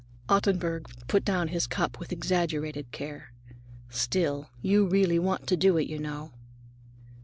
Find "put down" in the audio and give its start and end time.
1.07-1.49